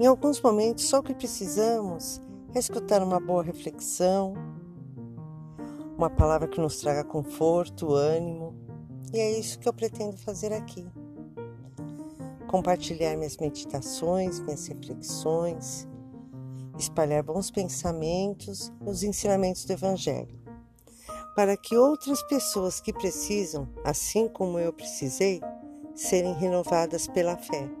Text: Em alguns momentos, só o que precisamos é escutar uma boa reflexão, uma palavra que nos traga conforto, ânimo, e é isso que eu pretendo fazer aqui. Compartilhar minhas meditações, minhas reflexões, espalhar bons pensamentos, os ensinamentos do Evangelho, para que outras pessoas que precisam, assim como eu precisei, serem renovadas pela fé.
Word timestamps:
Em 0.00 0.06
alguns 0.06 0.40
momentos, 0.40 0.84
só 0.84 1.00
o 1.00 1.02
que 1.02 1.12
precisamos 1.12 2.22
é 2.54 2.58
escutar 2.58 3.02
uma 3.02 3.20
boa 3.20 3.42
reflexão, 3.42 4.32
uma 5.94 6.08
palavra 6.08 6.48
que 6.48 6.58
nos 6.58 6.78
traga 6.78 7.04
conforto, 7.04 7.92
ânimo, 7.92 8.54
e 9.12 9.18
é 9.18 9.38
isso 9.38 9.58
que 9.58 9.68
eu 9.68 9.74
pretendo 9.74 10.16
fazer 10.16 10.54
aqui. 10.54 10.88
Compartilhar 12.48 13.14
minhas 13.14 13.36
meditações, 13.36 14.40
minhas 14.40 14.66
reflexões, 14.68 15.86
espalhar 16.78 17.22
bons 17.22 17.50
pensamentos, 17.50 18.72
os 18.86 19.02
ensinamentos 19.02 19.66
do 19.66 19.74
Evangelho, 19.74 20.34
para 21.36 21.58
que 21.58 21.76
outras 21.76 22.22
pessoas 22.22 22.80
que 22.80 22.94
precisam, 22.94 23.68
assim 23.84 24.28
como 24.28 24.58
eu 24.58 24.72
precisei, 24.72 25.42
serem 25.94 26.32
renovadas 26.32 27.06
pela 27.06 27.36
fé. 27.36 27.79